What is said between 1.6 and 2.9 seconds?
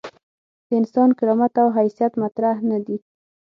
او حیثیت مطرح نه